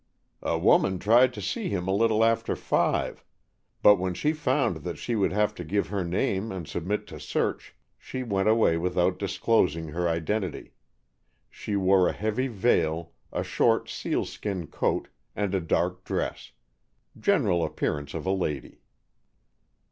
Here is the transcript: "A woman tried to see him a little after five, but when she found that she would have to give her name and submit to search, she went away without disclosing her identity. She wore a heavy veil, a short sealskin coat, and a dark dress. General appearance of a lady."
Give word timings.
"A 0.41 0.57
woman 0.57 0.97
tried 0.97 1.31
to 1.35 1.43
see 1.43 1.69
him 1.69 1.87
a 1.87 1.93
little 1.93 2.23
after 2.25 2.55
five, 2.55 3.23
but 3.83 3.97
when 3.99 4.15
she 4.15 4.33
found 4.33 4.77
that 4.77 4.97
she 4.97 5.15
would 5.15 5.31
have 5.31 5.53
to 5.53 5.63
give 5.63 5.89
her 5.89 6.03
name 6.03 6.51
and 6.51 6.67
submit 6.67 7.05
to 7.05 7.19
search, 7.19 7.75
she 7.99 8.23
went 8.23 8.49
away 8.49 8.77
without 8.77 9.19
disclosing 9.19 9.89
her 9.89 10.09
identity. 10.09 10.73
She 11.51 11.75
wore 11.75 12.07
a 12.09 12.13
heavy 12.13 12.47
veil, 12.47 13.11
a 13.31 13.43
short 13.43 13.89
sealskin 13.89 14.65
coat, 14.65 15.07
and 15.35 15.53
a 15.53 15.61
dark 15.61 16.03
dress. 16.03 16.51
General 17.19 17.63
appearance 17.63 18.15
of 18.15 18.25
a 18.25 18.31
lady." 18.31 18.81